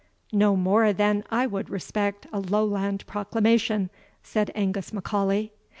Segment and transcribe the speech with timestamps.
[0.33, 3.91] "No more than I would respect a Lowland proclamation,"
[4.23, 5.51] said Angus M'Aulay.